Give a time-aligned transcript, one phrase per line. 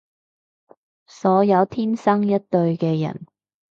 [1.05, 3.27] 所有天生一對嘅人